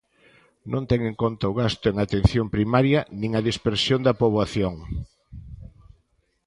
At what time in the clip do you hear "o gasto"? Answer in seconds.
1.51-1.85